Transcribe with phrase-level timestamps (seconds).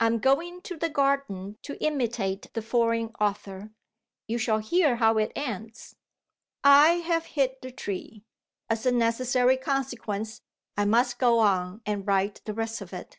[0.00, 3.70] I am going into the garden to imitate the foreign author.
[4.26, 5.94] You shall hear how it ends.
[6.64, 8.24] I have hit the tree.
[8.68, 10.40] As a necessary consequence,
[10.76, 13.18] I must go on and write the rest of it.